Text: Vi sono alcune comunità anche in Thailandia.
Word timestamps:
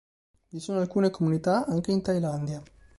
Vi 0.49 0.59
sono 0.59 0.79
alcune 0.79 1.11
comunità 1.11 1.63
anche 1.67 1.91
in 1.91 2.01
Thailandia. 2.01 2.63